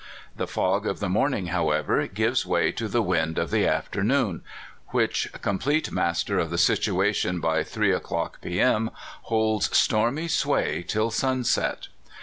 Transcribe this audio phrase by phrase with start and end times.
[0.35, 4.41] The fog of the morning, however, gives way to the wind of the afternoon,
[4.87, 8.89] which, complete master of the situ ation by three o'clock P.M.,
[9.29, 11.87] holds stormy sway till sunset.